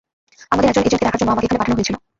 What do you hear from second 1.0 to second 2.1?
দেখার জন্য আমাকে এখানে পাঠানো হয়েছিল।